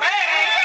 [0.00, 0.55] bang.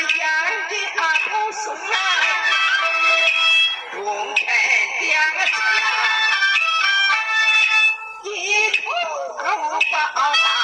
[0.00, 0.08] 眼
[0.68, 1.78] 的阿婆送啊，
[3.92, 4.02] 公
[4.34, 4.42] 开
[5.00, 5.36] 点个，
[8.30, 8.32] 一
[8.76, 8.86] 口
[9.90, 10.57] 把。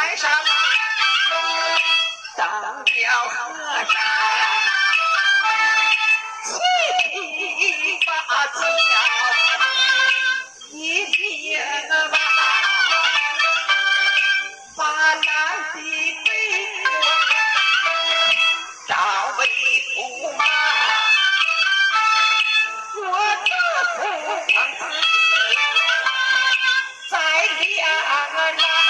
[0.00, 0.30] 来上？
[2.34, 2.82] 当了
[3.28, 3.34] 和
[3.84, 3.94] 尚，
[6.42, 6.48] 七
[7.10, 8.08] 七八
[8.46, 8.92] 十了，
[10.72, 10.74] 一
[11.12, 11.52] 天
[12.10, 12.16] 吧，
[14.74, 14.80] 把
[15.16, 15.28] 的
[16.24, 16.26] 北
[18.88, 18.94] 找
[19.36, 19.40] 为
[19.96, 19.98] 驸
[20.32, 20.42] 马，
[22.96, 23.04] 我
[23.44, 23.52] 的
[23.96, 23.98] 父
[24.56, 24.58] 王
[27.10, 27.12] 在
[27.58, 27.68] 两
[28.06, 28.89] 岸。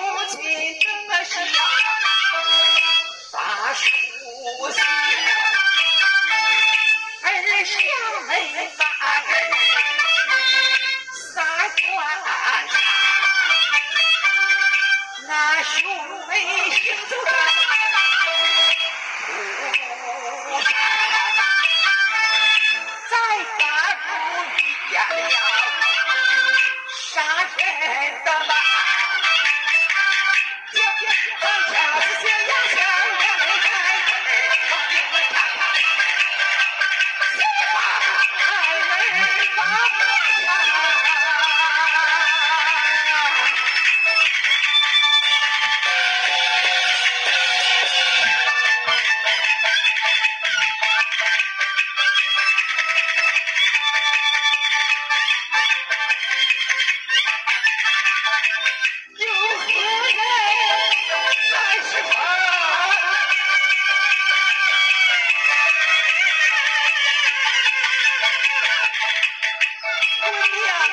[15.31, 15.89] 那兄
[16.27, 16.35] 妹
[16.71, 17.31] 行走在
[19.25, 20.59] 土路。
[23.09, 23.15] 在
[23.57, 23.63] 家
[24.03, 24.11] 中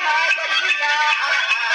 [0.09, 1.68] Maria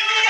[0.00, 0.29] Yeah.